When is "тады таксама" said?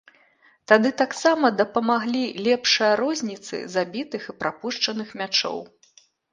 0.71-1.51